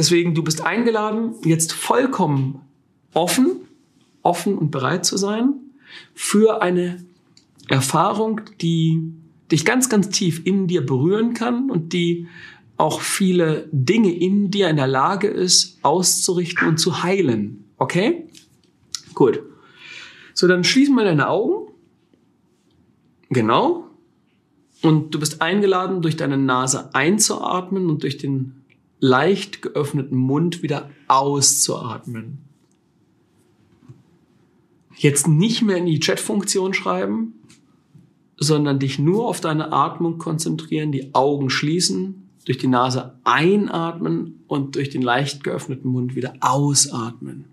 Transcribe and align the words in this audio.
Deswegen, 0.00 0.34
du 0.34 0.42
bist 0.42 0.62
eingeladen, 0.62 1.34
jetzt 1.44 1.74
vollkommen 1.74 2.62
offen, 3.12 3.68
offen 4.22 4.56
und 4.56 4.70
bereit 4.70 5.04
zu 5.04 5.18
sein 5.18 5.56
für 6.14 6.62
eine 6.62 7.04
Erfahrung, 7.68 8.40
die 8.62 9.12
dich 9.52 9.66
ganz, 9.66 9.90
ganz 9.90 10.08
tief 10.08 10.40
in 10.46 10.66
dir 10.66 10.86
berühren 10.86 11.34
kann 11.34 11.68
und 11.68 11.92
die 11.92 12.28
auch 12.78 13.02
viele 13.02 13.68
Dinge 13.72 14.10
in 14.10 14.50
dir 14.50 14.70
in 14.70 14.76
der 14.76 14.86
Lage 14.86 15.28
ist, 15.28 15.78
auszurichten 15.82 16.66
und 16.66 16.78
zu 16.78 17.02
heilen. 17.02 17.66
Okay? 17.76 18.26
Gut. 19.12 19.42
So, 20.32 20.48
dann 20.48 20.64
schließen 20.64 20.94
wir 20.94 21.04
deine 21.04 21.28
Augen. 21.28 21.74
Genau. 23.28 23.84
Und 24.80 25.14
du 25.14 25.20
bist 25.20 25.42
eingeladen, 25.42 26.00
durch 26.00 26.16
deine 26.16 26.38
Nase 26.38 26.94
einzuatmen 26.94 27.90
und 27.90 28.02
durch 28.02 28.16
den 28.16 28.59
leicht 29.00 29.62
geöffneten 29.62 30.16
Mund 30.16 30.62
wieder 30.62 30.90
auszuatmen. 31.08 32.38
Jetzt 34.96 35.26
nicht 35.26 35.62
mehr 35.62 35.78
in 35.78 35.86
die 35.86 35.98
Chat-Funktion 35.98 36.74
schreiben, 36.74 37.34
sondern 38.36 38.78
dich 38.78 38.98
nur 38.98 39.26
auf 39.26 39.40
deine 39.40 39.72
Atmung 39.72 40.18
konzentrieren, 40.18 40.92
die 40.92 41.14
Augen 41.14 41.50
schließen, 41.50 42.28
durch 42.44 42.58
die 42.58 42.68
Nase 42.68 43.18
einatmen 43.24 44.42
und 44.46 44.76
durch 44.76 44.90
den 44.90 45.02
leicht 45.02 45.44
geöffneten 45.44 45.90
Mund 45.90 46.16
wieder 46.16 46.34
ausatmen. 46.40 47.46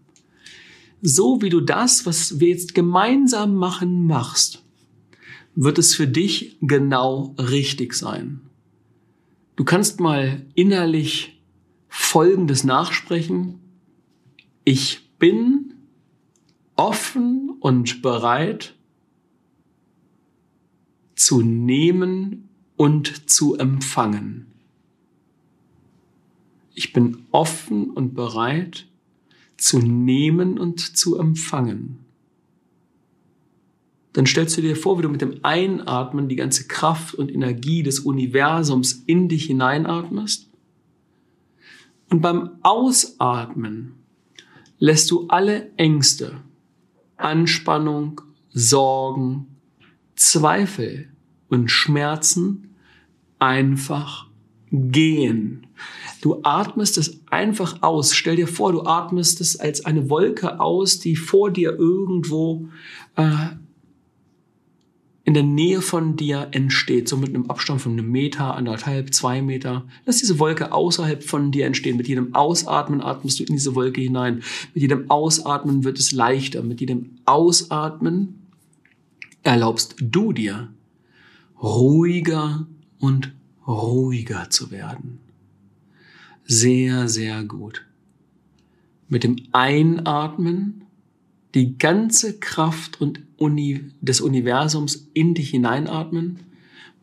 So 1.02 1.42
wie 1.42 1.50
du 1.50 1.62
das, 1.62 2.06
was 2.06 2.40
wir 2.40 2.50
jetzt 2.50 2.74
gemeinsam 2.74 3.56
machen, 3.56 4.08
machst, 4.08 4.64
wird 5.56 5.78
es 5.78 5.96
für 5.96 6.08
dich 6.08 6.58
genau 6.62 7.36
richtig 7.38 7.94
sein. 7.94 8.42
Du 9.56 9.64
kannst 9.64 10.00
mal 10.00 10.46
innerlich 10.56 11.37
Folgendes 11.88 12.64
nachsprechen. 12.64 13.60
Ich 14.64 15.10
bin 15.18 15.74
offen 16.76 17.58
und 17.60 18.02
bereit 18.02 18.76
zu 21.16 21.42
nehmen 21.42 22.50
und 22.76 23.30
zu 23.30 23.56
empfangen. 23.56 24.48
Ich 26.76 26.94
bin 26.94 27.26
offen 27.32 27.90
und 27.90 28.14
bereit 28.14 28.88
zu 29.58 29.80
nehmen 29.80 30.60
und 30.60 30.80
zu 30.80 31.18
empfangen. 31.18 32.06
Dann 34.14 34.26
stellst 34.26 34.58
du 34.58 34.62
dir 34.62 34.76
vor, 34.76 34.98
wie 34.98 35.04
du 35.04 35.10
mit 35.10 35.22
dem 35.22 35.40
Einatmen 35.44 36.28
die 36.28 36.36
ganze 36.36 36.68
Kraft 36.68 37.16
und 37.16 37.32
Energie 37.32 37.84
des 37.84 38.00
Universums 38.00 39.04
in 39.06 39.28
dich 39.30 39.46
hineinatmest. 39.46 40.47
Und 42.10 42.22
beim 42.22 42.52
Ausatmen 42.64 43.94
lässt 44.80 45.12
du 45.12 45.28
alle 45.28 45.72
Ängste, 45.78 46.42
Anspannung, 47.18 48.22
Sorgen, 48.50 49.58
Zweifel 50.16 51.10
und 51.50 51.70
Schmerzen 51.70 52.76
einfach 53.40 54.28
gehen. 54.72 55.68
Du 56.22 56.40
atmest 56.44 56.98
es 56.98 57.22
einfach 57.30 57.82
aus. 57.84 58.16
Stell 58.16 58.36
dir 58.36 58.48
vor, 58.48 58.72
du 58.72 58.84
atmest 58.84 59.42
es 59.42 59.60
als 59.60 59.86
eine 59.86 60.10
Wolke 60.10 60.60
aus, 60.60 61.00
die 61.00 61.16
vor 61.16 61.52
dir 61.52 61.78
irgendwo 61.78 62.68
äh, 63.16 63.50
in 65.28 65.34
der 65.34 65.44
Nähe 65.44 65.82
von 65.82 66.16
dir 66.16 66.48
entsteht, 66.52 67.10
so 67.10 67.18
mit 67.18 67.36
einem 67.36 67.50
Abstand 67.52 67.82
von 67.82 67.92
einem 67.92 68.10
Meter, 68.10 68.56
anderthalb, 68.56 69.14
zwei 69.14 69.42
Meter. 69.42 69.86
Lass 70.06 70.20
diese 70.20 70.40
Wolke 70.40 70.72
außerhalb 70.72 71.22
von 71.22 71.52
dir 71.52 71.66
entstehen. 71.66 71.98
Mit 71.98 72.08
jedem 72.08 72.34
Ausatmen 72.34 73.02
atmest 73.02 73.38
du 73.38 73.44
in 73.44 73.52
diese 73.52 73.76
Wolke 73.76 74.00
hinein. 74.00 74.42
Mit 74.74 74.84
jedem 74.84 75.12
Ausatmen 75.12 75.84
wird 75.84 76.00
es 76.00 76.14
leichter. 76.14 76.64
Mit 76.64 76.80
jedem 76.80 77.18
Ausatmen 77.26 78.48
erlaubst 79.44 79.96
du 80.00 80.32
dir, 80.32 80.70
ruhiger 81.62 82.66
und 82.98 83.36
ruhiger 83.68 84.50
zu 84.50 84.72
werden. 84.72 85.20
Sehr, 86.46 87.10
sehr 87.10 87.44
gut. 87.44 87.86
Mit 89.10 89.26
dem 89.26 89.36
Einatmen 89.52 90.87
die 91.58 91.80
ganze 91.80 92.38
Kraft 92.38 93.02
und 93.02 93.20
Uni 93.36 93.86
des 94.00 94.22
Universums 94.22 95.10
in 95.16 95.34
dich 95.34 95.50
hineinatmen. 95.50 96.42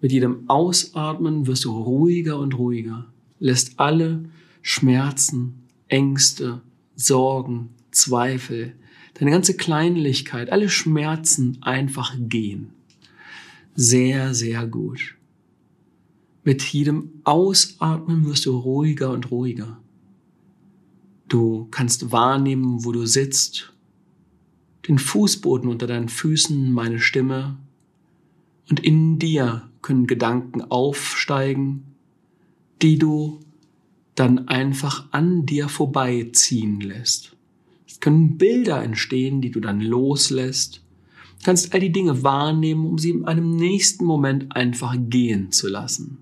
Mit 0.01 0.13
jedem 0.13 0.49
Ausatmen 0.49 1.49
wirst 1.49 1.65
du 1.65 1.73
ruhiger 1.73 2.39
und 2.39 2.57
ruhiger, 2.57 3.13
lässt 3.41 3.81
alle 3.81 4.31
Schmerzen, 4.63 5.65
Ängste, 5.89 6.61
Sorgen, 6.95 7.71
Zweifel, 7.91 8.77
deine 9.15 9.33
ganze 9.33 9.57
Kleinlichkeit, 9.57 10.51
alle 10.51 10.69
Schmerzen 10.69 11.59
einfach 11.61 12.15
gehen. 12.17 12.71
Sehr, 13.75 14.35
sehr 14.35 14.69
gut. 14.69 15.17
Mit 16.45 16.63
jedem 16.63 17.11
Ausatmen 17.25 18.25
wirst 18.27 18.47
du 18.47 18.57
ruhiger 18.57 19.11
und 19.11 19.33
ruhiger. 19.33 19.81
Du 21.27 21.67
kannst 21.73 22.13
wahrnehmen, 22.13 22.85
wo 22.85 22.93
du 22.93 23.05
sitzt, 23.05 23.74
den 24.87 24.99
Fußboden 24.99 25.69
unter 25.69 25.87
deinen 25.87 26.09
Füßen, 26.09 26.73
meine 26.73 27.01
Stimme, 27.01 27.57
und 28.71 28.81
in 28.81 29.19
dir 29.19 29.69
können 29.83 30.07
Gedanken 30.07 30.63
aufsteigen, 30.63 31.85
die 32.81 32.99
du 32.99 33.41
dann 34.15 34.49
einfach 34.49 35.07
an 35.11 35.45
dir 35.45 35.69
vorbeiziehen 35.69 36.81
lässt. 36.81 37.37
Es 37.87 38.01
können 38.01 38.39
Bilder 38.39 38.83
entstehen, 38.83 39.41
die 39.41 39.51
du 39.51 39.61
dann 39.61 39.81
loslässt. 39.81 40.83
Du 41.39 41.45
kannst 41.45 41.75
all 41.75 41.81
die 41.81 41.93
Dinge 41.93 42.23
wahrnehmen, 42.23 42.87
um 42.87 42.99
sie 42.99 43.11
in 43.11 43.25
einem 43.25 43.57
nächsten 43.57 44.05
Moment 44.05 44.57
einfach 44.57 44.97
gehen 44.99 45.53
zu 45.53 45.69
lassen, 45.69 46.19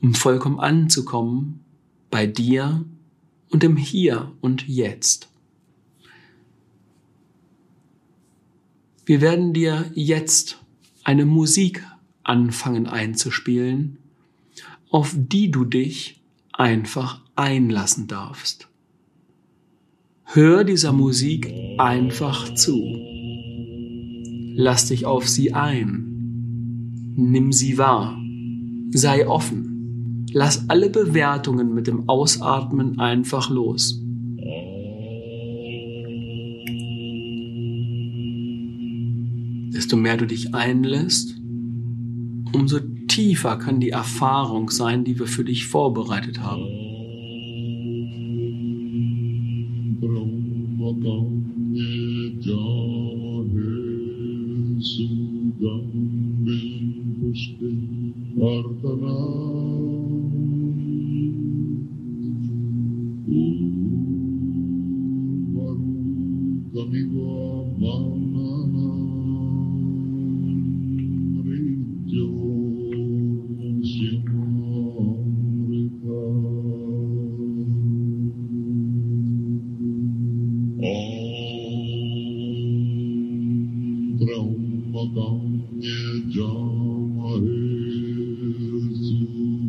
um 0.00 0.14
vollkommen 0.14 0.60
anzukommen 0.60 1.60
bei 2.10 2.26
dir 2.26 2.84
und 3.50 3.64
im 3.64 3.76
Hier 3.76 4.32
und 4.40 4.66
Jetzt. 4.66 5.29
Wir 9.10 9.20
werden 9.20 9.52
dir 9.52 9.90
jetzt 9.96 10.60
eine 11.02 11.26
Musik 11.26 11.84
anfangen 12.22 12.86
einzuspielen, 12.86 13.98
auf 14.88 15.16
die 15.18 15.50
du 15.50 15.64
dich 15.64 16.22
einfach 16.52 17.20
einlassen 17.34 18.06
darfst. 18.06 18.68
Hör 20.22 20.62
dieser 20.62 20.92
Musik 20.92 21.52
einfach 21.76 22.54
zu. 22.54 22.80
Lass 24.54 24.86
dich 24.86 25.06
auf 25.06 25.28
sie 25.28 25.54
ein. 25.54 27.14
Nimm 27.16 27.50
sie 27.50 27.78
wahr. 27.78 28.16
Sei 28.92 29.26
offen. 29.26 30.24
Lass 30.32 30.70
alle 30.70 30.88
Bewertungen 30.88 31.74
mit 31.74 31.88
dem 31.88 32.08
Ausatmen 32.08 33.00
einfach 33.00 33.50
los. 33.50 34.00
Desto 39.80 39.96
mehr 39.96 40.18
du 40.18 40.26
dich 40.26 40.54
einlässt, 40.54 41.40
umso 42.52 42.80
tiefer 43.08 43.56
kann 43.56 43.80
die 43.80 43.88
Erfahrung 43.88 44.68
sein, 44.68 45.04
die 45.04 45.18
wir 45.18 45.26
für 45.26 45.42
dich 45.42 45.68
vorbereitet 45.68 46.42
haben. 46.42 46.89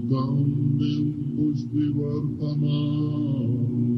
Então 0.03 0.43
Deus 0.77 1.63
te 1.63 1.91
guarda 1.91 2.55
mal. 2.55 3.90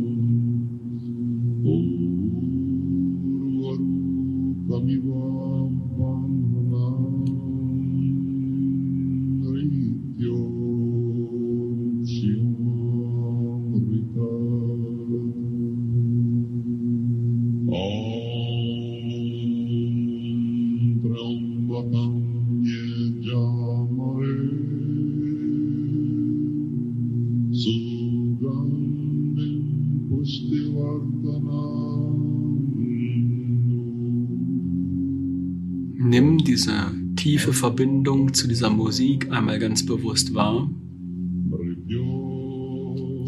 Nimm 36.24 36.38
diese 36.38 36.90
tiefe 37.18 37.52
Verbindung 37.52 38.34
zu 38.34 38.48
dieser 38.48 38.70
Musik 38.70 39.30
einmal 39.30 39.60
ganz 39.60 39.86
bewusst 39.86 40.34
wahr 40.34 40.70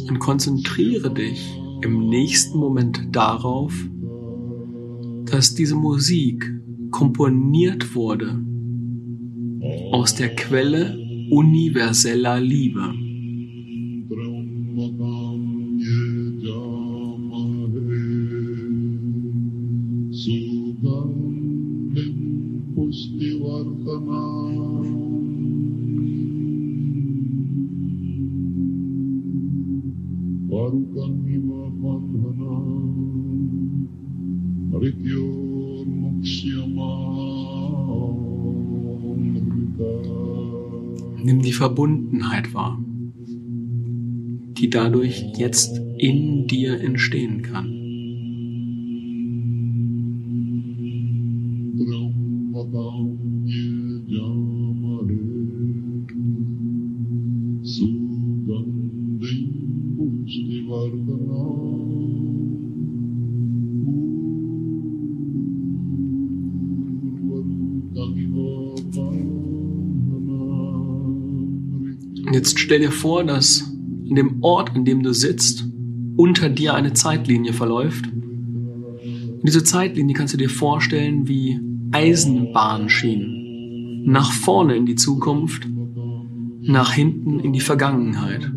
und 0.07 0.19
konzentriere 0.19 1.13
dich 1.13 1.59
im 1.81 2.07
nächsten 2.07 2.57
Moment 2.57 3.09
darauf, 3.11 3.73
dass 5.25 5.55
diese 5.55 5.75
Musik 5.75 6.49
komponiert 6.89 7.95
wurde 7.95 8.39
aus 9.91 10.15
der 10.15 10.33
Quelle 10.33 10.97
universeller 11.29 12.39
Liebe. 12.39 12.93
Nimm 41.23 41.41
die 41.41 41.53
Verbundenheit 41.53 42.53
wahr, 42.53 42.79
die 44.57 44.69
dadurch 44.69 45.25
jetzt 45.37 45.81
in 45.97 46.45
dir 46.47 46.79
entstehen 46.79 47.41
kann. 47.41 47.74
Stell 72.65 72.79
dir 72.79 72.91
vor, 72.91 73.23
dass 73.23 73.71
in 74.05 74.15
dem 74.15 74.43
Ort, 74.43 74.75
an 74.75 74.83
dem 74.85 75.03
du 75.03 75.13
sitzt, 75.13 75.67
unter 76.17 76.49
dir 76.49 76.73
eine 76.73 76.93
Zeitlinie 76.93 77.53
verläuft. 77.53 78.11
Und 78.11 79.43
diese 79.43 79.63
Zeitlinie 79.63 80.15
kannst 80.15 80.33
du 80.33 80.37
dir 80.37 80.49
vorstellen 80.49 81.27
wie 81.27 81.59
Eisenbahnschienen. 81.91 84.05
Nach 84.05 84.31
vorne 84.31 84.75
in 84.75 84.87
die 84.87 84.95
Zukunft, 84.95 85.67
nach 86.61 86.93
hinten 86.93 87.39
in 87.39 87.53
die 87.53 87.59
Vergangenheit. 87.59 88.51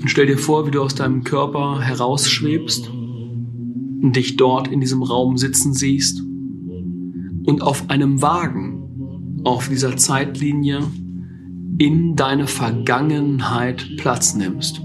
Und 0.00 0.06
stell 0.06 0.26
dir 0.26 0.38
vor, 0.38 0.66
wie 0.66 0.70
du 0.70 0.82
aus 0.82 0.94
deinem 0.94 1.24
Körper 1.24 1.80
herausschwebst 1.80 2.90
und 2.90 4.14
dich 4.14 4.36
dort 4.36 4.68
in 4.68 4.80
diesem 4.80 5.02
Raum 5.02 5.38
sitzen 5.38 5.72
siehst 5.72 6.22
und 7.46 7.62
auf 7.62 7.88
einem 7.88 8.20
Wagen 8.20 8.75
auf 9.46 9.68
dieser 9.68 9.96
Zeitlinie 9.96 10.82
in 11.78 12.16
deine 12.16 12.48
Vergangenheit 12.48 13.96
Platz 13.96 14.34
nimmst. 14.34 14.80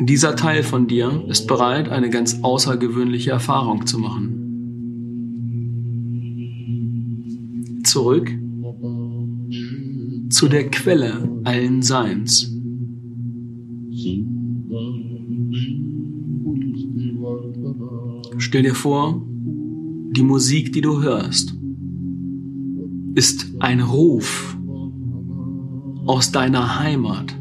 Dieser 0.00 0.36
Teil 0.36 0.62
von 0.62 0.86
dir 0.86 1.22
ist 1.28 1.46
bereit, 1.46 1.90
eine 1.90 2.08
ganz 2.08 2.38
außergewöhnliche 2.42 3.30
Erfahrung 3.30 3.86
zu 3.86 3.98
machen. 3.98 4.38
Zurück 7.84 8.32
zu 10.30 10.48
der 10.48 10.70
Quelle 10.70 11.28
allen 11.44 11.82
Seins. 11.82 12.50
Stell 18.42 18.62
dir 18.62 18.74
vor, 18.74 19.22
die 20.16 20.24
Musik, 20.24 20.72
die 20.72 20.80
du 20.80 21.00
hörst, 21.00 21.54
ist 23.14 23.54
ein 23.60 23.80
Ruf 23.80 24.58
aus 26.06 26.32
deiner 26.32 26.80
Heimat, 26.80 27.36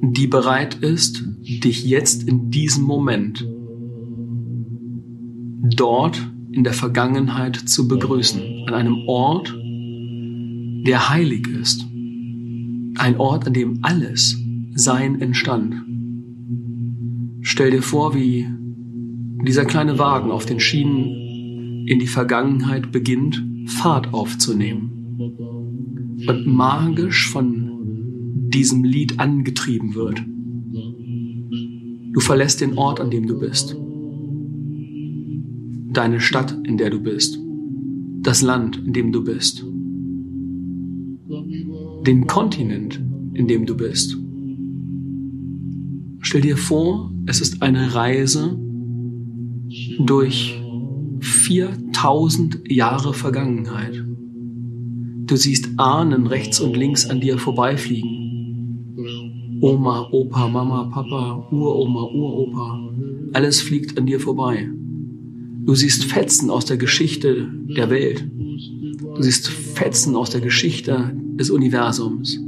die 0.00 0.28
bereit 0.28 0.76
ist, 0.76 1.24
dich 1.42 1.84
jetzt 1.84 2.28
in 2.28 2.52
diesem 2.52 2.84
Moment 2.84 3.44
dort 5.76 6.30
in 6.52 6.62
der 6.62 6.72
Vergangenheit 6.72 7.56
zu 7.56 7.88
begrüßen, 7.88 8.42
an 8.68 8.74
einem 8.74 9.08
Ort, 9.08 9.52
der 10.86 11.10
heilig 11.10 11.48
ist, 11.48 11.84
ein 12.98 13.16
Ort, 13.18 13.48
an 13.48 13.54
dem 13.54 13.80
alles 13.82 14.38
Sein 14.76 15.20
entstand. 15.20 15.82
Stell 17.40 17.72
dir 17.72 17.82
vor, 17.82 18.14
wie 18.14 18.46
dieser 19.44 19.64
kleine 19.64 19.98
Wagen 19.98 20.30
auf 20.30 20.46
den 20.46 20.60
Schienen 20.60 21.86
in 21.86 21.98
die 21.98 22.06
Vergangenheit 22.06 22.92
beginnt, 22.92 23.44
Fahrt 23.66 24.12
aufzunehmen 24.12 24.90
und 26.26 26.46
magisch 26.46 27.28
von 27.28 27.70
diesem 28.50 28.84
Lied 28.84 29.18
angetrieben 29.18 29.94
wird. 29.94 30.22
Du 32.12 32.20
verlässt 32.20 32.60
den 32.60 32.78
Ort, 32.78 33.00
an 33.00 33.10
dem 33.10 33.26
du 33.26 33.38
bist, 33.40 33.76
deine 35.92 36.20
Stadt, 36.20 36.56
in 36.64 36.76
der 36.76 36.90
du 36.90 37.00
bist, 37.00 37.38
das 38.22 38.42
Land, 38.42 38.80
in 38.86 38.92
dem 38.92 39.12
du 39.12 39.24
bist, 39.24 39.64
den 42.06 42.26
Kontinent, 42.26 43.02
in 43.34 43.48
dem 43.48 43.66
du 43.66 43.76
bist. 43.76 44.16
Stell 46.20 46.40
dir 46.40 46.56
vor, 46.56 47.12
es 47.26 47.40
ist 47.40 47.62
eine 47.62 47.94
Reise 47.94 48.63
durch 49.98 50.60
4000 51.20 52.70
Jahre 52.70 53.14
Vergangenheit. 53.14 54.04
Du 55.26 55.36
siehst 55.36 55.70
Ahnen 55.78 56.26
rechts 56.26 56.60
und 56.60 56.76
links 56.76 57.08
an 57.08 57.20
dir 57.20 57.38
vorbeifliegen. 57.38 59.58
Oma, 59.60 60.08
Opa, 60.10 60.48
Mama, 60.48 60.90
Papa, 60.92 61.48
Uroma, 61.50 62.02
Uropa, 62.02 62.90
alles 63.32 63.62
fliegt 63.62 63.98
an 63.98 64.06
dir 64.06 64.20
vorbei. 64.20 64.68
Du 65.64 65.74
siehst 65.74 66.04
Fetzen 66.04 66.50
aus 66.50 66.66
der 66.66 66.76
Geschichte 66.76 67.48
der 67.74 67.88
Welt. 67.88 68.28
Du 69.16 69.22
siehst 69.22 69.48
Fetzen 69.48 70.14
aus 70.14 70.28
der 70.28 70.42
Geschichte 70.42 71.16
des 71.36 71.50
Universums. 71.50 72.38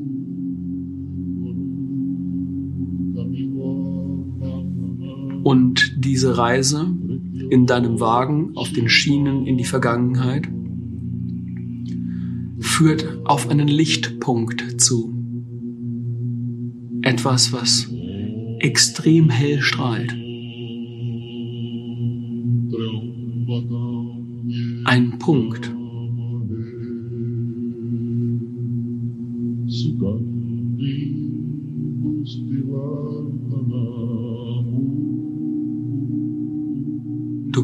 Und 5.42 5.94
diese 5.96 6.36
Reise 6.36 6.94
in 7.50 7.66
deinem 7.66 8.00
Wagen 8.00 8.52
auf 8.56 8.72
den 8.72 8.88
Schienen 8.88 9.46
in 9.46 9.56
die 9.56 9.64
Vergangenheit 9.64 10.48
führt 12.58 13.20
auf 13.24 13.48
einen 13.48 13.68
Lichtpunkt 13.68 14.80
zu. 14.80 15.12
Etwas, 17.02 17.52
was 17.52 17.90
extrem 18.58 19.30
hell 19.30 19.60
strahlt. 19.60 20.12
Ein 24.84 25.18
Punkt. 25.18 25.75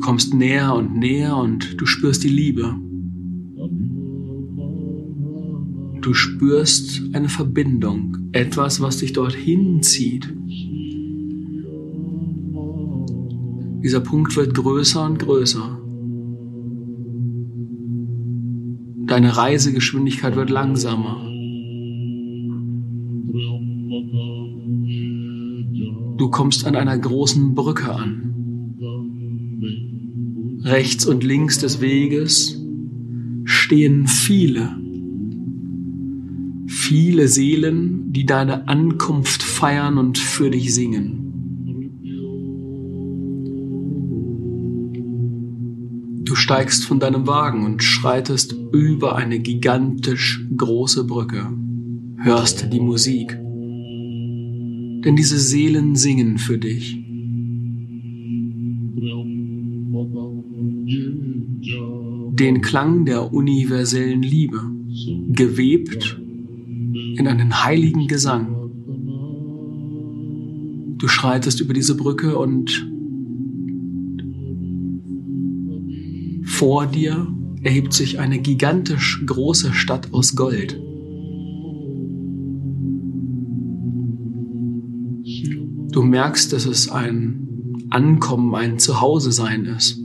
Kommst 0.03 0.35
näher 0.35 0.75
und 0.75 0.97
näher 0.97 1.37
und 1.37 1.81
du 1.81 1.87
spürst 1.87 2.25
die 2.25 2.29
Liebe. 2.29 2.75
Du 6.03 6.15
spürst 6.15 7.03
eine 7.13 7.29
Verbindung, 7.29 8.29
etwas, 8.33 8.81
was 8.81 8.99
dich 8.99 9.13
dorthin 9.13 9.83
zieht. 9.83 10.29
Dieser 13.85 14.01
Punkt 14.01 14.37
wird 14.37 14.55
größer 14.55 15.07
und 15.07 15.19
größer. 15.19 15.79
Deine 19.07 19.37
Reisegeschwindigkeit 19.37 20.37
wird 20.37 20.51
langsamer. 20.51 21.29
Du 26.17 26.31
kommst 26.31 26.67
an 26.67 26.77
einer 26.77 26.99
großen 26.99 27.55
Brücke 27.55 27.95
an. 27.95 28.32
Rechts 30.65 31.07
und 31.07 31.25
links 31.25 31.59
des 31.59 31.81
Weges 31.81 32.57
stehen 33.45 34.07
viele, 34.07 34.77
viele 36.69 37.27
Seelen, 37.27 38.13
die 38.13 38.27
deine 38.27 38.69
Ankunft 38.69 39.43
feiern 39.43 39.99
und 39.99 40.19
für 40.19 40.51
dich 40.51 40.73
singen. 40.73 41.19
Du 46.25 46.37
steigst 46.37 46.85
von 46.85 47.01
deinem 47.01 47.27
Wagen 47.27 47.67
und 47.67 47.83
schreitest 47.83 48.55
über 48.73 49.17
eine 49.17 49.41
gigantisch 49.41 50.47
große 50.57 51.05
Brücke, 51.05 51.53
hörst 52.19 52.73
die 52.73 52.81
Musik, 52.81 53.33
denn 55.05 55.17
diese 55.17 55.41
Seelen 55.41 55.97
singen 55.97 56.39
für 56.39 56.59
dich. 56.59 57.03
Den 62.35 62.63
Klang 62.63 63.05
der 63.05 63.35
universellen 63.35 64.23
Liebe, 64.23 64.63
gewebt 65.29 66.19
in 66.19 67.29
einen 67.29 67.63
heiligen 67.63 68.09
Gesang. 68.09 68.57
Du 70.97 71.09
schreitest 71.09 71.61
über 71.61 71.75
diese 71.75 71.95
Brücke 71.95 72.39
und 72.39 72.89
vor 76.45 76.87
dir 76.87 77.27
erhebt 77.63 77.93
sich 77.93 78.19
eine 78.19 78.39
gigantisch 78.39 79.23
große 79.27 79.75
Stadt 79.75 80.15
aus 80.15 80.35
Gold. 80.35 80.81
Du 85.93 86.03
merkst, 86.03 86.51
dass 86.55 86.65
es 86.65 86.91
ein 86.91 87.87
Ankommen, 87.91 88.55
ein 88.55 88.79
Zuhause 88.79 89.33
sein 89.33 89.67
ist. 89.67 90.02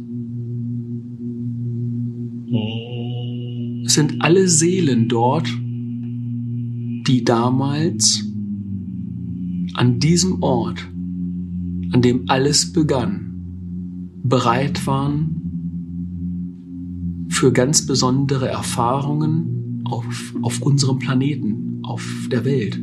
Sind 3.97 4.21
alle 4.21 4.47
Seelen 4.47 5.09
dort, 5.09 5.47
die 7.07 7.23
damals 7.25 8.23
an 9.73 9.97
diesem 9.99 10.43
Ort, 10.43 10.87
an 11.91 12.03
dem 12.03 12.25
alles 12.27 12.71
begann, 12.73 14.19
bereit 14.21 14.85
waren 14.85 15.33
für 17.29 17.51
ganz 17.51 17.87
besondere 17.87 18.47
Erfahrungen 18.47 19.81
auf, 19.85 20.35
auf 20.43 20.61
unserem 20.61 20.99
Planeten, 20.99 21.79
auf 21.81 22.27
der 22.31 22.45
Welt. 22.45 22.77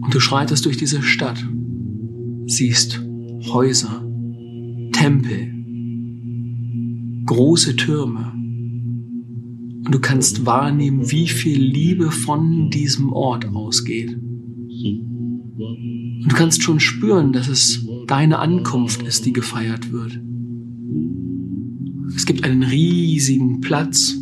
Und 0.00 0.12
du 0.12 0.18
schreitest 0.18 0.64
durch 0.64 0.76
diese 0.76 1.02
Stadt, 1.02 1.46
siehst 2.46 3.00
Häuser, 3.44 4.04
Tempel, 4.90 5.61
große 7.24 7.76
Türme, 7.76 8.32
und 9.84 9.92
du 9.92 9.98
kannst 9.98 10.46
wahrnehmen, 10.46 11.10
wie 11.10 11.26
viel 11.26 11.60
Liebe 11.60 12.12
von 12.12 12.70
diesem 12.70 13.12
Ort 13.12 13.52
ausgeht. 13.52 14.14
Und 14.14 16.28
du 16.28 16.36
kannst 16.36 16.62
schon 16.62 16.78
spüren, 16.78 17.32
dass 17.32 17.48
es 17.48 17.84
deine 18.06 18.38
Ankunft 18.38 19.02
ist, 19.02 19.26
die 19.26 19.32
gefeiert 19.32 19.90
wird. 19.90 20.20
Es 22.14 22.26
gibt 22.26 22.44
einen 22.44 22.62
riesigen 22.62 23.60
Platz, 23.60 24.16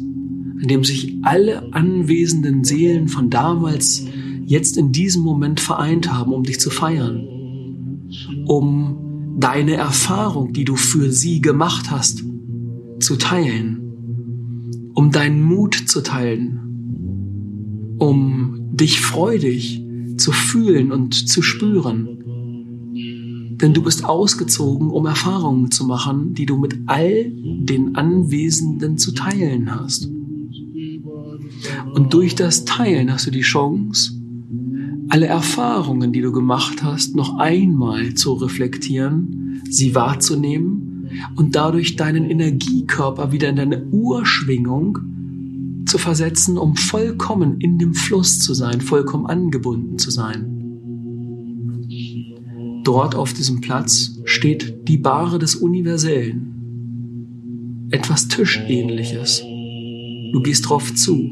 an 0.62 0.66
dem 0.66 0.82
sich 0.82 1.18
alle 1.22 1.74
anwesenden 1.74 2.64
Seelen 2.64 3.08
von 3.08 3.28
damals 3.28 4.06
jetzt 4.46 4.78
in 4.78 4.92
diesem 4.92 5.22
Moment 5.22 5.60
vereint 5.60 6.10
haben, 6.10 6.32
um 6.32 6.42
dich 6.42 6.58
zu 6.58 6.70
feiern, 6.70 7.20
um 8.46 9.36
deine 9.38 9.74
Erfahrung, 9.74 10.54
die 10.54 10.64
du 10.64 10.76
für 10.76 11.12
sie 11.12 11.42
gemacht 11.42 11.90
hast, 11.90 12.24
zu 13.00 13.16
teilen 13.16 13.90
um 14.94 15.10
deinen 15.10 15.42
Mut 15.42 15.74
zu 15.74 16.02
teilen, 16.02 17.96
um 17.98 18.58
dich 18.72 19.00
freudig 19.00 19.82
zu 20.18 20.30
fühlen 20.32 20.92
und 20.92 21.14
zu 21.14 21.40
spüren. 21.42 22.18
Denn 23.60 23.72
du 23.72 23.82
bist 23.82 24.04
ausgezogen, 24.04 24.90
um 24.90 25.06
Erfahrungen 25.06 25.70
zu 25.70 25.86
machen, 25.86 26.34
die 26.34 26.46
du 26.46 26.58
mit 26.58 26.80
all 26.86 27.30
den 27.32 27.94
Anwesenden 27.96 28.98
zu 28.98 29.12
teilen 29.12 29.74
hast. 29.74 30.10
Und 31.94 32.12
durch 32.12 32.34
das 32.34 32.64
Teilen 32.64 33.12
hast 33.12 33.26
du 33.26 33.30
die 33.30 33.40
Chance, 33.40 34.12
alle 35.08 35.26
Erfahrungen, 35.26 36.12
die 36.12 36.20
du 36.20 36.30
gemacht 36.30 36.82
hast, 36.82 37.16
noch 37.16 37.38
einmal 37.38 38.14
zu 38.14 38.34
reflektieren, 38.34 39.62
sie 39.68 39.94
wahrzunehmen 39.94 40.89
und 41.36 41.56
dadurch 41.56 41.96
deinen 41.96 42.30
Energiekörper 42.30 43.32
wieder 43.32 43.48
in 43.48 43.56
deine 43.56 43.84
Urschwingung 43.86 44.98
zu 45.86 45.98
versetzen, 45.98 46.56
um 46.56 46.76
vollkommen 46.76 47.60
in 47.60 47.78
dem 47.78 47.94
Fluss 47.94 48.40
zu 48.40 48.54
sein, 48.54 48.80
vollkommen 48.80 49.26
angebunden 49.26 49.98
zu 49.98 50.10
sein. 50.10 50.56
Dort 52.84 53.14
auf 53.14 53.34
diesem 53.34 53.60
Platz 53.60 54.18
steht 54.24 54.88
die 54.88 54.96
Bahre 54.96 55.38
des 55.38 55.56
Universellen. 55.56 57.88
Etwas 57.90 58.28
Tischähnliches. 58.28 59.42
Du 60.32 60.40
gehst 60.42 60.68
drauf 60.68 60.94
zu, 60.94 61.30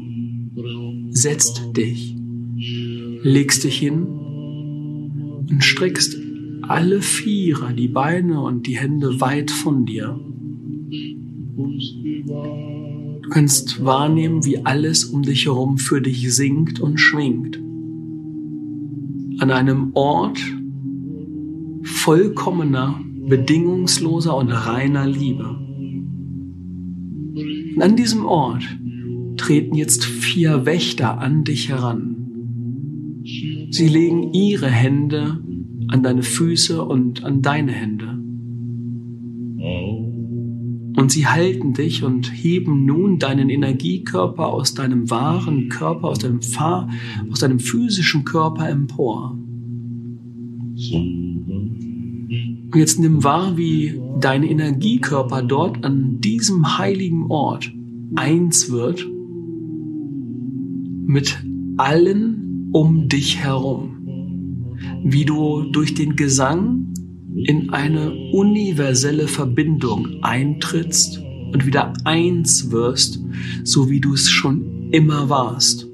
setzt 1.11 1.61
dich, 1.75 2.15
legst 3.23 3.63
dich 3.63 3.77
hin 3.77 4.05
und 5.49 5.63
streckst 5.63 6.18
alle 6.69 7.01
Vierer, 7.01 7.73
die 7.73 7.87
Beine 7.87 8.41
und 8.41 8.67
die 8.67 8.77
Hände 8.77 9.19
weit 9.19 9.49
von 9.49 9.85
dir. 9.85 10.19
Du 13.21 13.29
kannst 13.29 13.83
wahrnehmen, 13.83 14.45
wie 14.45 14.63
alles 14.65 15.05
um 15.05 15.23
dich 15.23 15.47
herum 15.47 15.79
für 15.79 15.99
dich 15.99 16.33
singt 16.35 16.79
und 16.79 16.99
schwingt. 16.99 17.57
An 19.39 19.49
einem 19.51 19.91
Ort 19.93 20.39
vollkommener, 21.83 23.01
bedingungsloser 23.27 24.37
und 24.37 24.51
reiner 24.51 25.07
Liebe. 25.07 25.49
Und 27.75 27.81
an 27.81 27.95
diesem 27.95 28.25
Ort 28.25 28.63
treten 29.37 29.73
jetzt 29.73 30.05
vier 30.05 30.67
Wächter 30.67 31.17
an 31.19 31.43
dich 31.43 31.69
heran. 31.69 32.15
Sie 33.71 33.87
legen 33.87 34.33
ihre 34.33 34.69
Hände 34.69 35.43
an 35.91 36.03
deine 36.03 36.23
Füße 36.23 36.83
und 36.83 37.23
an 37.23 37.41
deine 37.41 37.71
Hände. 37.71 38.19
Und 40.95 41.11
sie 41.11 41.27
halten 41.27 41.73
dich 41.73 42.03
und 42.03 42.31
heben 42.31 42.85
nun 42.85 43.19
deinen 43.19 43.49
Energiekörper 43.49 44.47
aus 44.47 44.73
deinem 44.73 45.09
wahren 45.09 45.69
Körper, 45.69 46.09
aus 46.09 46.19
deinem, 46.19 46.41
Fahr 46.41 46.89
aus 47.31 47.39
deinem 47.39 47.59
physischen 47.59 48.25
Körper 48.25 48.67
empor. 48.69 49.37
Und 52.71 52.75
jetzt 52.75 52.99
nimm 52.99 53.23
wahr, 53.23 53.57
wie 53.57 53.99
dein 54.19 54.43
Energiekörper 54.43 55.41
dort 55.41 55.85
an 55.85 56.19
diesem 56.19 56.77
heiligen 56.77 57.27
Ort 57.31 57.71
eins 58.15 58.69
wird 58.69 59.07
mit 61.05 61.43
allen 61.77 62.69
um 62.71 63.07
dich 63.07 63.37
herum 63.37 63.98
wie 65.03 65.25
du 65.25 65.63
durch 65.71 65.93
den 65.93 66.15
Gesang 66.15 66.93
in 67.35 67.69
eine 67.69 68.11
universelle 68.31 69.27
Verbindung 69.27 70.07
eintrittst 70.21 71.21
und 71.53 71.65
wieder 71.65 71.93
eins 72.03 72.71
wirst, 72.71 73.23
so 73.63 73.89
wie 73.89 73.99
du 73.99 74.13
es 74.13 74.29
schon 74.29 74.89
immer 74.91 75.29
warst. 75.29 75.87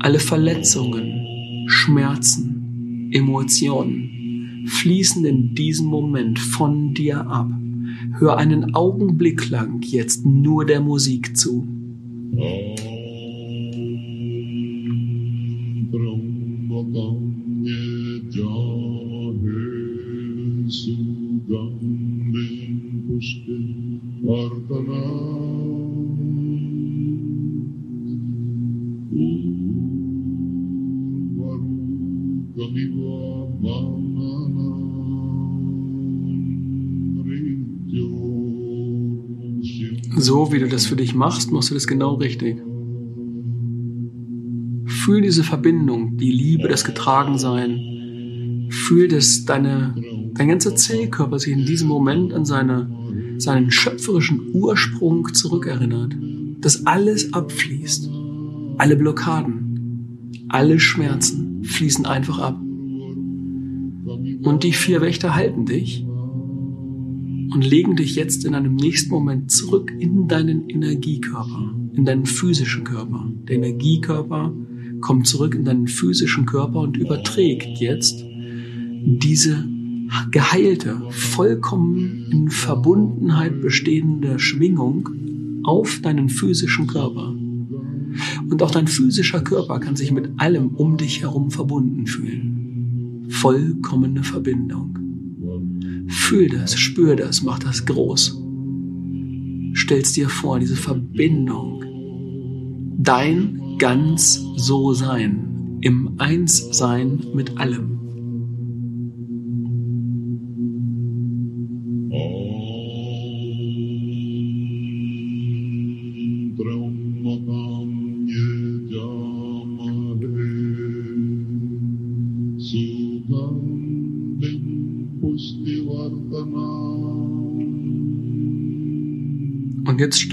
Alle 0.00 0.20
Verletzungen, 0.20 1.66
Schmerzen, 1.66 3.10
Emotionen 3.12 4.64
fließen 4.66 5.24
in 5.24 5.54
diesem 5.54 5.86
Moment 5.86 6.38
von 6.38 6.94
dir 6.94 7.26
ab. 7.26 7.50
Hör 8.18 8.36
einen 8.36 8.74
Augenblick 8.74 9.48
lang 9.50 9.82
jetzt 9.82 10.24
nur 10.24 10.64
der 10.64 10.80
Musik 10.80 11.36
zu. 11.36 11.66
So 40.16 40.52
wie 40.52 40.58
du 40.58 40.68
das 40.68 40.86
für 40.86 40.96
dich 40.96 41.14
machst, 41.14 41.52
machst 41.52 41.70
du 41.70 41.74
das 41.74 41.86
genau 41.86 42.14
richtig. 42.14 42.58
Fühl 44.86 45.22
diese 45.22 45.44
Verbindung, 45.44 46.16
die 46.16 46.32
Liebe, 46.32 46.68
das 46.68 46.84
Getragensein. 46.84 47.97
Fühl, 48.88 49.06
dass 49.08 49.44
deine, 49.44 49.94
dein 50.32 50.48
ganzer 50.48 50.74
Zellkörper 50.74 51.38
sich 51.38 51.52
in 51.52 51.66
diesem 51.66 51.88
Moment 51.88 52.32
an 52.32 52.46
seine, 52.46 52.90
seinen 53.36 53.70
schöpferischen 53.70 54.40
Ursprung 54.54 55.34
zurückerinnert. 55.34 56.16
dass 56.60 56.86
alles 56.86 57.34
abfließt. 57.34 58.10
Alle 58.78 58.96
Blockaden, 58.96 60.32
alle 60.48 60.80
Schmerzen 60.80 61.62
fließen 61.64 62.06
einfach 62.06 62.38
ab. 62.38 62.58
Und 64.42 64.60
die 64.62 64.72
vier 64.72 65.02
Wächter 65.02 65.34
halten 65.36 65.66
dich 65.66 66.02
und 67.52 67.68
legen 67.68 67.94
dich 67.94 68.16
jetzt 68.16 68.46
in 68.46 68.54
einem 68.54 68.74
nächsten 68.74 69.10
Moment 69.10 69.50
zurück 69.50 69.92
in 69.98 70.28
deinen 70.28 70.68
Energiekörper, 70.70 71.74
in 71.92 72.06
deinen 72.06 72.24
physischen 72.24 72.84
Körper. 72.84 73.30
Der 73.48 73.56
Energiekörper 73.56 74.54
kommt 75.02 75.26
zurück 75.26 75.54
in 75.54 75.64
deinen 75.64 75.88
physischen 75.88 76.46
Körper 76.46 76.80
und 76.80 76.96
überträgt 76.96 77.78
jetzt 77.80 78.24
diese 79.16 79.64
geheilte, 80.30 81.00
vollkommen 81.10 82.26
in 82.30 82.50
Verbundenheit 82.50 83.60
bestehende 83.60 84.38
Schwingung 84.38 85.08
auf 85.64 86.00
deinen 86.02 86.28
physischen 86.28 86.86
Körper. 86.86 87.34
Und 88.48 88.62
auch 88.62 88.70
dein 88.70 88.86
physischer 88.86 89.40
Körper 89.40 89.80
kann 89.80 89.96
sich 89.96 90.12
mit 90.12 90.30
allem 90.38 90.68
um 90.68 90.96
dich 90.96 91.22
herum 91.22 91.50
verbunden 91.50 92.06
fühlen. 92.06 93.26
Vollkommene 93.28 94.22
Verbindung. 94.22 94.98
Fühl 96.08 96.48
das, 96.48 96.78
spür 96.78 97.16
das, 97.16 97.42
mach 97.42 97.58
das 97.58 97.84
groß. 97.84 98.42
Stellst 99.74 100.16
dir 100.16 100.28
vor, 100.28 100.58
diese 100.58 100.76
Verbindung. 100.76 101.84
Dein 102.98 103.76
ganz 103.78 104.42
so 104.56 104.92
sein, 104.92 105.78
im 105.80 106.14
Einssein 106.18 107.22
mit 107.34 107.58
allem. 107.58 107.98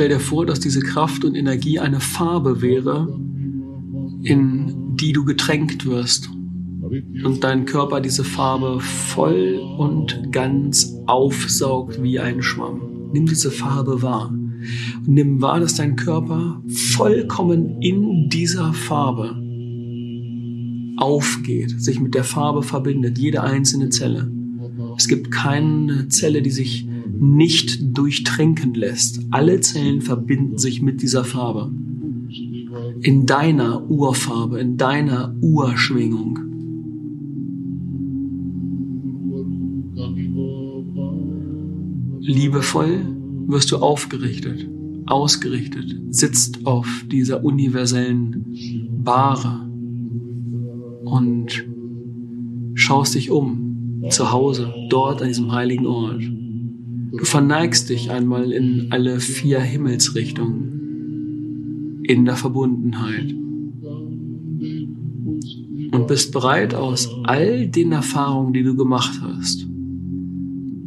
Stell 0.05 0.19
dir 0.19 0.23
vor, 0.23 0.45
dass 0.45 0.59
diese 0.59 0.81
Kraft 0.81 1.25
und 1.25 1.33
Energie 1.33 1.79
eine 1.79 1.99
Farbe 1.99 2.61
wäre, 2.61 3.07
in 4.21 4.95
die 4.95 5.13
du 5.13 5.25
getränkt 5.25 5.87
wirst. 5.87 6.29
Und 7.23 7.43
dein 7.43 7.65
Körper 7.65 8.01
diese 8.01 8.23
Farbe 8.23 8.79
voll 8.81 9.59
und 9.79 10.31
ganz 10.31 10.93
aufsaugt 11.07 12.03
wie 12.03 12.19
ein 12.19 12.43
Schwamm. 12.43 13.09
Nimm 13.13 13.25
diese 13.25 13.49
Farbe 13.49 14.03
wahr. 14.03 14.29
Und 14.29 15.07
nimm 15.07 15.41
wahr, 15.41 15.59
dass 15.59 15.73
dein 15.73 15.95
Körper 15.95 16.61
vollkommen 16.67 17.81
in 17.81 18.29
dieser 18.29 18.73
Farbe 18.73 19.35
aufgeht, 20.97 21.81
sich 21.81 21.99
mit 21.99 22.13
der 22.13 22.23
Farbe 22.23 22.61
verbindet, 22.61 23.17
jede 23.17 23.41
einzelne 23.41 23.89
Zelle. 23.89 24.31
Es 24.99 25.07
gibt 25.07 25.31
keine 25.31 26.09
Zelle, 26.09 26.43
die 26.43 26.51
sich 26.51 26.87
nicht 27.19 27.97
durchtränken 27.97 28.73
lässt. 28.73 29.21
Alle 29.31 29.59
Zellen 29.61 30.01
verbinden 30.01 30.57
sich 30.57 30.81
mit 30.81 31.01
dieser 31.01 31.23
Farbe. 31.23 31.71
In 33.01 33.25
deiner 33.25 33.89
Urfarbe, 33.89 34.59
in 34.59 34.77
deiner 34.77 35.35
Urschwingung. 35.41 36.39
Liebevoll 42.21 43.05
wirst 43.47 43.71
du 43.71 43.77
aufgerichtet, 43.77 44.67
ausgerichtet, 45.05 45.95
sitzt 46.09 46.65
auf 46.65 46.87
dieser 47.11 47.43
universellen 47.43 48.45
Bahre 49.03 49.69
und 51.03 51.65
schaust 52.73 53.15
dich 53.15 53.29
um, 53.29 54.01
zu 54.09 54.31
Hause, 54.31 54.73
dort 54.89 55.21
an 55.21 55.27
diesem 55.27 55.51
heiligen 55.51 55.85
Ort. 55.85 56.21
Du 57.17 57.25
verneigst 57.25 57.89
dich 57.89 58.11
einmal 58.11 58.51
in 58.51 58.87
alle 58.91 59.19
vier 59.19 59.59
Himmelsrichtungen 59.59 62.03
in 62.03 62.25
der 62.25 62.35
Verbundenheit 62.35 63.33
und 65.91 66.07
bist 66.07 66.33
bereit, 66.33 66.75
aus 66.75 67.09
all 67.23 67.67
den 67.67 67.91
Erfahrungen, 67.91 68.53
die 68.53 68.63
du 68.63 68.75
gemacht 68.75 69.19
hast, 69.21 69.67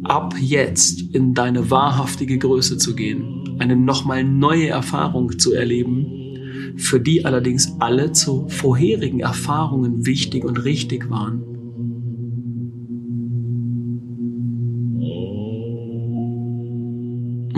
ab 0.03 0.35
jetzt 0.39 1.13
in 1.13 1.33
deine 1.33 1.71
wahrhaftige 1.71 2.37
Größe 2.37 2.77
zu 2.77 2.95
gehen, 2.95 3.57
eine 3.59 3.75
nochmal 3.75 4.23
neue 4.23 4.69
Erfahrung 4.69 5.37
zu 5.37 5.53
erleben, 5.53 6.75
für 6.77 6.99
die 6.99 7.25
allerdings 7.25 7.75
alle 7.79 8.11
zu 8.11 8.47
vorherigen 8.47 9.19
Erfahrungen 9.19 10.05
wichtig 10.05 10.45
und 10.45 10.63
richtig 10.63 11.09
waren. 11.09 11.48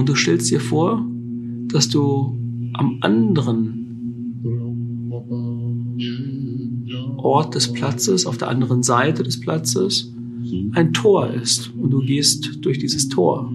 Und 0.02 0.10
du 0.10 0.16
stellst 0.16 0.50
dir 0.50 0.60
vor, 0.60 1.06
dass 1.68 1.88
du 1.88 2.36
am 2.74 2.98
anderen 3.02 3.78
Ort 7.18 7.54
des 7.54 7.72
Platzes, 7.72 8.26
auf 8.26 8.40
der 8.40 8.48
anderen 8.48 8.82
Seite 8.82 9.22
des 9.22 9.40
Platzes, 9.40 10.12
ein 10.72 10.92
Tor 10.92 11.28
ist. 11.28 11.72
Und 11.80 11.92
du 11.92 12.00
gehst 12.00 12.66
durch 12.66 12.80
dieses 12.80 13.10
Tor. 13.10 13.54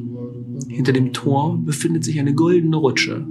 Hinter 0.69 0.93
dem 0.93 1.13
Tor 1.13 1.59
befindet 1.65 2.05
sich 2.05 2.21
eine 2.21 2.33
goldene 2.33 2.77
Rutsche. 2.77 3.27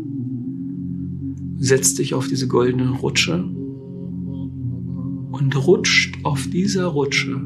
Setz 1.58 1.94
dich 1.94 2.14
auf 2.16 2.28
diese 2.28 2.50
goldene 2.50 2.90
Rutsche 2.90 3.46
und 5.32 5.66
rutscht 5.66 6.18
auf 6.24 6.50
dieser 6.50 6.88
Rutsche 6.88 7.40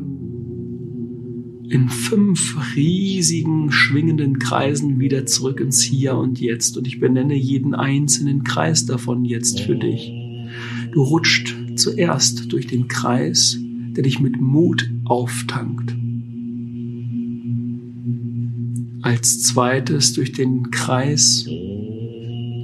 in 1.70 1.88
fünf 1.88 2.76
riesigen 2.76 3.72
schwingenden 3.72 4.40
Kreisen 4.40 5.00
wieder 5.00 5.28
zurück 5.28 5.60
ins 5.60 5.82
Hier 5.82 6.16
und 6.16 6.40
Jetzt. 6.40 6.78
Und 6.78 6.88
ich 6.88 7.00
benenne 7.00 7.36
jeden 7.36 7.76
einzelnen 7.76 8.44
Kreis 8.44 8.86
davon 8.88 9.24
jetzt 9.24 9.60
für 9.60 9.76
dich. 9.76 10.12
Du 10.92 11.04
rutscht 11.04 11.56
zuerst 11.76 12.52
durch 12.52 12.66
den 12.66 12.88
Kreis, 12.88 13.58
der 13.96 14.04
dich 14.04 14.20
mit 14.20 14.42
Mut 14.42 14.90
auftankt. 15.06 15.96
Als 19.02 19.44
zweites 19.44 20.14
durch 20.14 20.32
den 20.32 20.72
Kreis, 20.72 21.48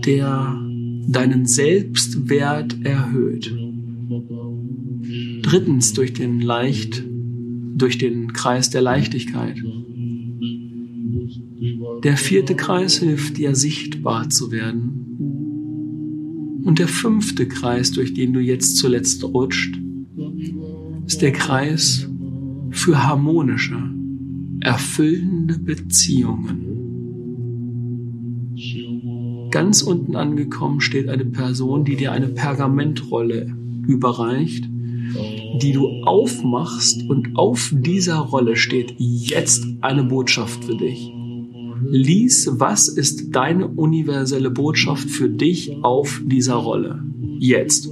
der 0.06 0.60
deinen 1.08 1.46
Selbstwert 1.46 2.84
erhöht. 2.84 3.56
Drittens 5.44 5.94
durch 5.94 6.14
den 6.14 6.42
leicht 6.42 7.04
durch 7.76 7.98
den 7.98 8.34
Kreis 8.34 8.70
der 8.70 8.82
Leichtigkeit. 8.82 9.62
Der 12.04 12.18
vierte 12.18 12.56
Kreis 12.56 12.98
hilft 12.98 13.38
dir 13.38 13.56
sichtbar 13.56 14.30
zu 14.30 14.52
werden. 14.52 15.02
Und 16.64 16.80
der 16.80 16.88
fünfte 16.88 17.48
Kreis, 17.48 17.92
durch 17.92 18.14
den 18.14 18.34
du 18.34 18.40
jetzt 18.40 18.78
zuletzt 18.78 19.24
rutscht, 19.24 19.78
ist 21.06 21.22
der 21.22 21.34
Kreis 21.34 22.10
für 22.72 23.04
harmonische, 23.04 23.78
erfüllende 24.62 25.60
Beziehungen. 25.60 26.62
Ganz 29.52 29.82
unten 29.84 30.16
angekommen 30.16 30.82
steht 30.82 31.10
eine 31.10 31.26
Person, 31.26 31.86
die 31.86 31.96
dir 31.98 32.12
eine 32.12 32.30
Pergamentrolle 32.30 33.56
überreicht 33.88 34.68
die 35.54 35.72
du 35.72 36.04
aufmachst 36.04 37.08
und 37.10 37.38
auf 37.38 37.74
dieser 37.74 38.18
Rolle 38.18 38.56
steht 38.56 38.96
jetzt 38.98 39.66
eine 39.82 40.04
Botschaft 40.04 40.66
für 40.66 40.76
dich. 40.76 41.12
Lies, 41.88 42.50
was 42.52 42.88
ist 42.88 43.36
deine 43.36 43.68
universelle 43.68 44.50
Botschaft 44.50 45.10
für 45.10 45.30
dich 45.30 45.72
auf 45.84 46.22
dieser 46.26 46.56
Rolle? 46.56 47.04
Jetzt. 47.40 47.88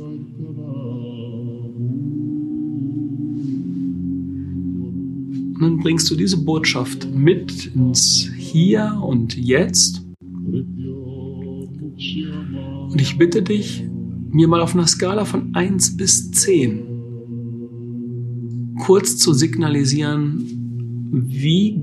Und 5.53 5.61
dann 5.61 5.77
bringst 5.77 6.09
du 6.09 6.15
diese 6.15 6.37
Botschaft 6.37 7.07
mit 7.13 7.67
ins 7.75 8.29
Hier 8.35 8.99
und 9.01 9.37
Jetzt. 9.37 10.05
Und 12.89 12.99
ich 12.99 13.17
bitte 13.17 13.41
dich, 13.41 13.83
mir 14.31 14.47
mal 14.47 14.61
auf 14.61 14.73
einer 14.73 14.87
Skala 14.87 15.25
von 15.25 15.53
1 15.53 15.97
bis 15.97 16.31
10 16.31 16.92
kurz 18.83 19.17
zu 19.17 19.33
signalisieren, 19.33 20.43
wie, 21.13 21.81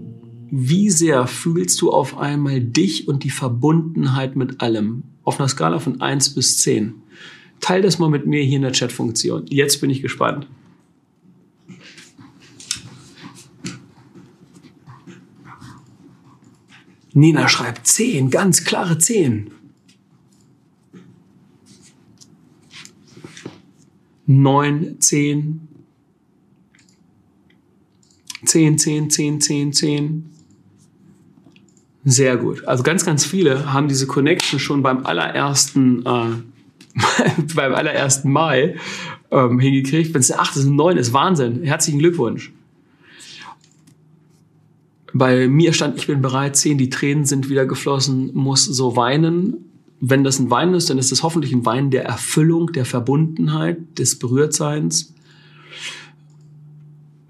wie 0.51 0.91
sehr 0.91 1.27
fühlst 1.27 1.81
du 1.81 1.91
auf 1.91 2.19
einmal 2.19 2.61
dich 2.61 3.09
und 3.09 3.25
die 3.25 3.31
Verbundenheit 3.31 4.37
mit 4.37 4.61
allem 4.61 5.05
auf 5.23 5.41
einer 5.41 5.49
Skala 5.49 5.79
von 5.79 6.03
1 6.03 6.35
bis 6.35 6.59
10. 6.59 6.93
Teil 7.59 7.81
das 7.81 7.99
mal 7.99 8.11
mit 8.11 8.27
mir 8.27 8.43
hier 8.43 8.57
in 8.57 8.63
der 8.63 8.73
Chatfunktion. 8.73 9.47
Jetzt 9.49 9.81
bin 9.81 9.89
ich 9.89 10.03
gespannt. 10.03 10.47
Nina 17.15 17.49
schreibt 17.49 17.87
10, 17.87 18.29
ganz 18.29 18.65
klare 18.65 18.99
10. 18.99 19.53
9, 24.27 24.97
10, 25.01 25.70
zehn, 28.45 28.79
zehn, 28.79 29.11
zehn, 29.11 29.41
zehn, 29.41 29.73
zehn. 29.73 30.31
Sehr 32.05 32.37
gut. 32.37 32.67
Also 32.67 32.83
ganz, 32.83 33.05
ganz 33.05 33.25
viele 33.25 33.73
haben 33.73 33.89
diese 33.89 34.07
Connection 34.07 34.59
schon 34.59 34.83
beim 34.83 35.05
allerersten, 35.05 36.05
äh, 36.07 36.27
beim 37.55 37.75
allerersten 37.75 38.33
Mal 38.33 38.77
ähm, 39.31 39.59
hingekriegt. 39.59 40.15
Wenn 40.15 40.21
es 40.21 40.31
eine 40.31 40.41
8 40.41 40.57
ist, 40.57 40.67
eine 40.67 40.75
9 40.75 40.97
ist, 40.97 41.13
Wahnsinn. 41.13 41.63
Herzlichen 41.63 41.99
Glückwunsch. 41.99 42.53
Bei 45.13 45.49
mir 45.49 45.73
stand, 45.73 45.99
ich 45.99 46.07
bin 46.07 46.23
bereit, 46.23 46.57
10, 46.57 46.79
die 46.79 46.89
Tränen 46.89 47.25
sind 47.25 47.49
wieder 47.49 47.67
geflossen, 47.67 48.31
muss 48.33 48.65
so 48.65 48.97
weinen. 48.97 49.57
Wenn 50.01 50.25
das 50.25 50.39
ein 50.39 50.51
Wein 50.51 50.73
ist, 50.73 50.89
dann 50.89 50.99
ist 50.99 51.13
es 51.13 51.23
hoffentlich 51.23 51.53
ein 51.53 51.67
Wein 51.67 51.91
der 51.91 52.05
Erfüllung, 52.05 52.73
der 52.73 52.85
Verbundenheit, 52.85 53.99
des 53.99 54.19
Berührtseins. 54.19 55.13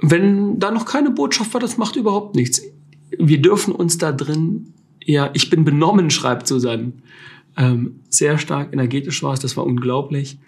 Wenn 0.03 0.59
da 0.59 0.71
noch 0.71 0.87
keine 0.87 1.11
Botschaft 1.11 1.53
war, 1.53 1.61
das 1.61 1.77
macht 1.77 1.97
überhaupt 1.97 2.35
nichts. 2.35 2.63
Wir 3.19 3.41
dürfen 3.41 3.75
uns 3.75 3.99
da 3.99 4.13
drin, 4.13 4.73
ja, 5.05 5.31
ich 5.35 5.51
bin 5.51 5.65
benommen, 5.65 6.11
schreibt 6.11 6.47
Susanne. 6.47 6.93
Ähm, 7.57 8.01
sehr 8.09 8.39
stark 8.39 8.73
energetisch 8.73 9.23
war 9.23 9.35
es, 9.35 9.41
das 9.41 9.57
war 9.57 9.67
unglaublich. 9.67 10.39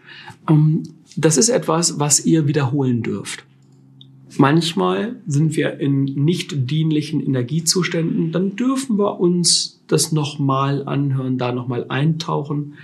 Ähm, 0.48 0.84
das 1.16 1.36
ist 1.36 1.48
etwas, 1.48 1.98
was 1.98 2.24
ihr 2.24 2.46
wiederholen 2.46 3.02
dürft. 3.02 3.44
Manchmal 4.38 5.16
sind 5.26 5.56
wir 5.56 5.78
in 5.78 6.04
nicht 6.04 6.70
dienlichen 6.70 7.20
Energiezuständen, 7.20 8.32
dann 8.32 8.56
dürfen 8.56 8.98
wir 8.98 9.20
uns 9.20 9.82
das 9.88 10.12
nochmal 10.12 10.86
anhören, 10.86 11.36
da 11.36 11.52
nochmal 11.52 11.86
eintauchen. 11.88 12.74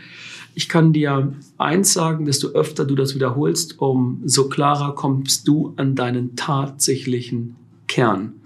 Ich 0.58 0.68
kann 0.68 0.92
dir 0.92 1.34
eins 1.56 1.92
sagen, 1.92 2.24
desto 2.24 2.48
öfter 2.48 2.84
du 2.84 2.96
das 2.96 3.14
wiederholst, 3.14 3.80
umso 3.80 4.48
klarer 4.48 4.96
kommst 4.96 5.46
du 5.46 5.72
an 5.76 5.94
deinen 5.94 6.34
tatsächlichen 6.34 7.54
Kern. 7.86 8.37